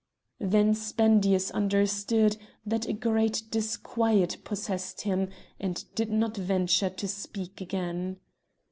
Then 0.39 0.73
Spendius 0.73 1.51
understood 1.51 2.37
that 2.65 2.87
a 2.87 2.93
great 2.93 3.43
disquiet 3.51 4.37
possessed 4.43 5.01
him, 5.01 5.29
and 5.59 5.85
did 5.93 6.09
not 6.11 6.35
venture 6.35 6.89
to 6.89 7.07
speak 7.07 7.61
again. 7.61 8.17